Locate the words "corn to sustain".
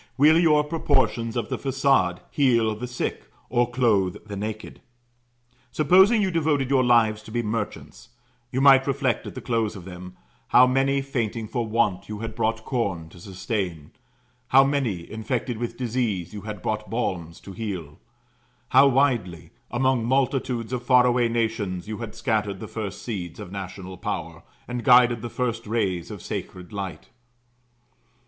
12.65-13.91